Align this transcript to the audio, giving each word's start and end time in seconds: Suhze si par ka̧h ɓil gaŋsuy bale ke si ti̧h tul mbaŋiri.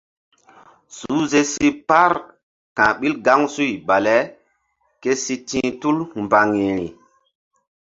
Suhze 0.97 1.39
si 1.53 1.67
par 1.89 2.11
ka̧h 2.77 2.91
ɓil 2.99 3.15
gaŋsuy 3.25 3.73
bale 3.87 4.15
ke 5.01 5.11
si 5.23 5.35
ti̧h 5.47 5.69
tul 5.81 5.97
mbaŋiri. 6.23 6.87